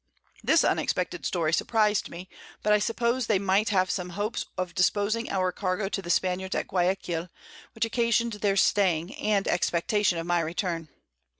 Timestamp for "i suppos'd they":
2.73-3.37